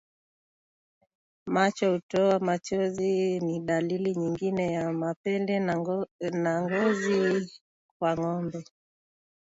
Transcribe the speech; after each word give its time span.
Macho 1.45 1.93
kutoa 1.93 2.39
machozi 2.39 3.39
ni 3.39 3.59
dalili 3.59 4.15
nyingine 4.15 4.65
ya 4.73 4.93
mapele 4.99 5.51
ya 6.43 6.53
ngozi 6.61 7.19
kwa 7.99 8.11
ngombe 8.17 8.61